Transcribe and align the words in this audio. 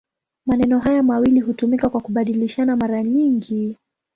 Maneno 0.45 0.79
haya 0.79 1.03
mawili 1.03 1.39
hutumika 1.39 1.89
kwa 1.89 2.01
kubadilishana 2.01 2.75
mara 2.75 3.03
nyingi. 3.03 3.77